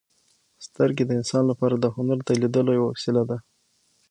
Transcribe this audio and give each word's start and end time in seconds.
•سترګې 0.65 1.03
د 1.05 1.11
انسان 1.19 1.43
لپاره 1.51 1.75
د 1.77 1.85
هنر 1.95 2.17
د 2.23 2.29
لیدلو 2.41 2.71
یوه 2.79 2.87
وسیله 2.93 3.23
ده. 3.29 3.37